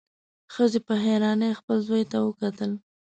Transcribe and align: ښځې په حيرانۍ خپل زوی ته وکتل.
ښځې 0.53 0.79
په 0.87 0.93
حيرانۍ 1.05 1.51
خپل 1.59 1.77
زوی 1.87 2.03
ته 2.11 2.17
وکتل. 2.25 2.71